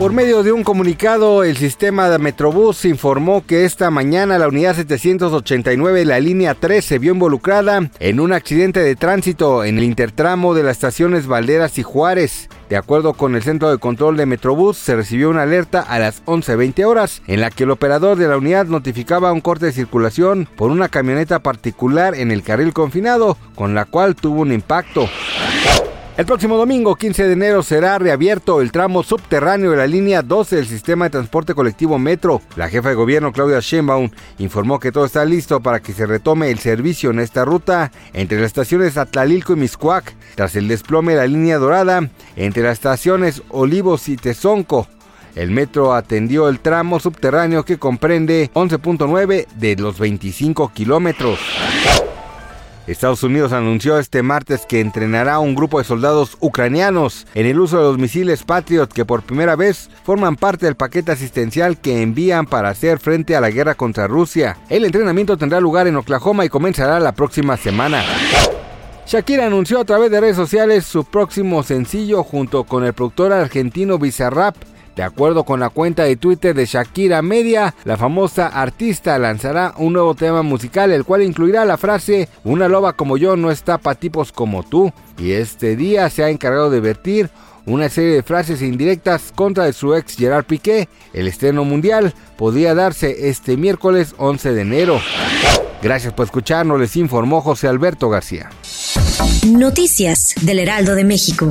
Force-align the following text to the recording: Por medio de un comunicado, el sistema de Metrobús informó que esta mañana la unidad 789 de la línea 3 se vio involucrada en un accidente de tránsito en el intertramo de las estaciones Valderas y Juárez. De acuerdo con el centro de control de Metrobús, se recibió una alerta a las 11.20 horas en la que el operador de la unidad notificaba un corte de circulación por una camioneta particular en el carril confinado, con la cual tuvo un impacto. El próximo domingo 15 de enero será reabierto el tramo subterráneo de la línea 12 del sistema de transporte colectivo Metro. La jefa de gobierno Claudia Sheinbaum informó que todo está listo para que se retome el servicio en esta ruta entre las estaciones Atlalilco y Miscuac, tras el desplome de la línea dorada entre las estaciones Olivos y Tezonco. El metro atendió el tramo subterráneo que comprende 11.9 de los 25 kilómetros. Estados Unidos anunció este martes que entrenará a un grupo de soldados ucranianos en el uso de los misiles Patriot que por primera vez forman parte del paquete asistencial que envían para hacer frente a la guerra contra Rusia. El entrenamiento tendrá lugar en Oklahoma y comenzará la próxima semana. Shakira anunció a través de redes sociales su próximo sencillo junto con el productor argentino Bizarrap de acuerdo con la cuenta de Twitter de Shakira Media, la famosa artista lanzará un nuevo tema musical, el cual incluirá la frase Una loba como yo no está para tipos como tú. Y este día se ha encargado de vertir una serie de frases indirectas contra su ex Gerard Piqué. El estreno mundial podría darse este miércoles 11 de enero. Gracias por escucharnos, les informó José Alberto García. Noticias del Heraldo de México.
Por 0.00 0.14
medio 0.14 0.42
de 0.42 0.50
un 0.50 0.64
comunicado, 0.64 1.44
el 1.44 1.58
sistema 1.58 2.08
de 2.08 2.18
Metrobús 2.18 2.86
informó 2.86 3.44
que 3.44 3.66
esta 3.66 3.90
mañana 3.90 4.38
la 4.38 4.48
unidad 4.48 4.74
789 4.74 5.98
de 5.98 6.04
la 6.06 6.18
línea 6.20 6.54
3 6.54 6.82
se 6.82 6.98
vio 6.98 7.12
involucrada 7.12 7.90
en 7.98 8.18
un 8.18 8.32
accidente 8.32 8.80
de 8.80 8.96
tránsito 8.96 9.62
en 9.62 9.76
el 9.76 9.84
intertramo 9.84 10.54
de 10.54 10.62
las 10.62 10.78
estaciones 10.78 11.26
Valderas 11.26 11.76
y 11.76 11.82
Juárez. 11.82 12.48
De 12.70 12.78
acuerdo 12.78 13.12
con 13.12 13.34
el 13.34 13.42
centro 13.42 13.70
de 13.70 13.76
control 13.76 14.16
de 14.16 14.24
Metrobús, 14.24 14.78
se 14.78 14.96
recibió 14.96 15.28
una 15.28 15.42
alerta 15.42 15.82
a 15.82 15.98
las 15.98 16.24
11.20 16.24 16.82
horas 16.86 17.20
en 17.26 17.42
la 17.42 17.50
que 17.50 17.64
el 17.64 17.70
operador 17.70 18.16
de 18.16 18.26
la 18.26 18.38
unidad 18.38 18.64
notificaba 18.64 19.34
un 19.34 19.42
corte 19.42 19.66
de 19.66 19.72
circulación 19.72 20.48
por 20.56 20.70
una 20.70 20.88
camioneta 20.88 21.40
particular 21.40 22.14
en 22.14 22.30
el 22.30 22.42
carril 22.42 22.72
confinado, 22.72 23.36
con 23.54 23.74
la 23.74 23.84
cual 23.84 24.16
tuvo 24.16 24.40
un 24.40 24.52
impacto. 24.52 25.10
El 26.20 26.26
próximo 26.26 26.58
domingo 26.58 26.96
15 26.96 27.28
de 27.28 27.32
enero 27.32 27.62
será 27.62 27.98
reabierto 27.98 28.60
el 28.60 28.72
tramo 28.72 29.02
subterráneo 29.02 29.70
de 29.70 29.78
la 29.78 29.86
línea 29.86 30.20
12 30.20 30.56
del 30.56 30.66
sistema 30.66 31.06
de 31.06 31.12
transporte 31.12 31.54
colectivo 31.54 31.98
Metro. 31.98 32.42
La 32.56 32.68
jefa 32.68 32.90
de 32.90 32.94
gobierno 32.94 33.32
Claudia 33.32 33.60
Sheinbaum 33.60 34.10
informó 34.36 34.78
que 34.78 34.92
todo 34.92 35.06
está 35.06 35.24
listo 35.24 35.60
para 35.60 35.80
que 35.80 35.94
se 35.94 36.04
retome 36.04 36.50
el 36.50 36.58
servicio 36.58 37.08
en 37.08 37.20
esta 37.20 37.46
ruta 37.46 37.90
entre 38.12 38.36
las 38.36 38.48
estaciones 38.48 38.98
Atlalilco 38.98 39.54
y 39.54 39.56
Miscuac, 39.56 40.14
tras 40.34 40.56
el 40.56 40.68
desplome 40.68 41.12
de 41.12 41.20
la 41.20 41.26
línea 41.26 41.56
dorada 41.56 42.10
entre 42.36 42.64
las 42.64 42.74
estaciones 42.74 43.42
Olivos 43.48 44.06
y 44.10 44.18
Tezonco. 44.18 44.88
El 45.34 45.50
metro 45.52 45.94
atendió 45.94 46.50
el 46.50 46.60
tramo 46.60 47.00
subterráneo 47.00 47.64
que 47.64 47.78
comprende 47.78 48.50
11.9 48.52 49.46
de 49.54 49.76
los 49.76 49.98
25 49.98 50.70
kilómetros. 50.74 51.38
Estados 52.90 53.22
Unidos 53.22 53.52
anunció 53.52 53.98
este 53.98 54.22
martes 54.22 54.66
que 54.66 54.80
entrenará 54.80 55.34
a 55.34 55.38
un 55.38 55.54
grupo 55.54 55.78
de 55.78 55.84
soldados 55.84 56.36
ucranianos 56.40 57.24
en 57.34 57.46
el 57.46 57.60
uso 57.60 57.76
de 57.76 57.84
los 57.84 57.98
misiles 57.98 58.42
Patriot 58.42 58.92
que 58.92 59.04
por 59.04 59.22
primera 59.22 59.54
vez 59.54 59.88
forman 60.02 60.34
parte 60.34 60.66
del 60.66 60.74
paquete 60.74 61.12
asistencial 61.12 61.78
que 61.78 62.02
envían 62.02 62.46
para 62.46 62.70
hacer 62.70 62.98
frente 62.98 63.36
a 63.36 63.40
la 63.40 63.50
guerra 63.50 63.76
contra 63.76 64.08
Rusia. 64.08 64.56
El 64.68 64.84
entrenamiento 64.84 65.36
tendrá 65.36 65.60
lugar 65.60 65.86
en 65.86 65.96
Oklahoma 65.96 66.44
y 66.44 66.48
comenzará 66.48 66.98
la 66.98 67.12
próxima 67.12 67.56
semana. 67.56 68.02
Shakira 69.06 69.46
anunció 69.46 69.78
a 69.78 69.84
través 69.84 70.10
de 70.10 70.20
redes 70.20 70.36
sociales 70.36 70.84
su 70.84 71.04
próximo 71.04 71.62
sencillo 71.62 72.24
junto 72.24 72.64
con 72.64 72.84
el 72.84 72.92
productor 72.92 73.32
argentino 73.32 73.98
Bizarrap 73.98 74.56
de 74.96 75.02
acuerdo 75.02 75.44
con 75.44 75.60
la 75.60 75.70
cuenta 75.70 76.04
de 76.04 76.16
Twitter 76.16 76.54
de 76.54 76.66
Shakira 76.66 77.22
Media, 77.22 77.74
la 77.84 77.96
famosa 77.96 78.48
artista 78.48 79.18
lanzará 79.18 79.74
un 79.78 79.92
nuevo 79.92 80.14
tema 80.14 80.42
musical, 80.42 80.90
el 80.90 81.04
cual 81.04 81.22
incluirá 81.22 81.64
la 81.64 81.76
frase 81.76 82.28
Una 82.44 82.68
loba 82.68 82.94
como 82.94 83.16
yo 83.16 83.36
no 83.36 83.50
está 83.50 83.78
para 83.78 83.98
tipos 83.98 84.32
como 84.32 84.62
tú. 84.62 84.92
Y 85.18 85.32
este 85.32 85.76
día 85.76 86.10
se 86.10 86.24
ha 86.24 86.30
encargado 86.30 86.70
de 86.70 86.80
vertir 86.80 87.30
una 87.66 87.88
serie 87.88 88.14
de 88.14 88.22
frases 88.22 88.62
indirectas 88.62 89.32
contra 89.34 89.72
su 89.72 89.94
ex 89.94 90.16
Gerard 90.16 90.44
Piqué. 90.44 90.88
El 91.12 91.28
estreno 91.28 91.64
mundial 91.64 92.14
podría 92.36 92.74
darse 92.74 93.28
este 93.28 93.56
miércoles 93.56 94.14
11 94.18 94.52
de 94.52 94.62
enero. 94.62 95.00
Gracias 95.82 96.12
por 96.12 96.26
escucharnos, 96.26 96.78
les 96.78 96.96
informó 96.96 97.40
José 97.40 97.68
Alberto 97.68 98.10
García. 98.10 98.50
Noticias 99.46 100.34
del 100.42 100.58
Heraldo 100.58 100.94
de 100.94 101.04
México. 101.04 101.50